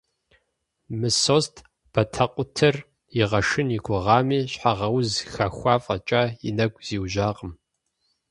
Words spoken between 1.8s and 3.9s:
батэкъутэр игъэшын и